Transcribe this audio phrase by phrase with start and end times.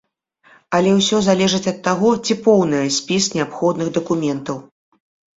[0.75, 4.57] Але ўсё залежыць ад таго, ці поўнае спіс неабходных дакументаў.